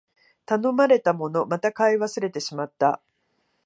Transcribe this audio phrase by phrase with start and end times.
[0.47, 3.03] 頼まれたもの、また買い忘れてしまった